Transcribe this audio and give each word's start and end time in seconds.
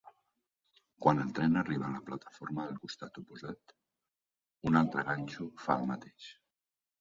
Quan 1.05 1.19
el 1.25 1.33
tren 1.39 1.59
arriba 1.61 1.85
a 1.89 1.93
la 1.95 1.99
plataforma 2.07 2.65
del 2.69 2.79
costat 2.85 3.19
oposat, 3.23 3.75
un 4.71 4.81
altre 4.81 5.05
ganxo 5.11 5.47
fa 5.67 5.77
el 5.85 5.89
mateix. 5.93 6.33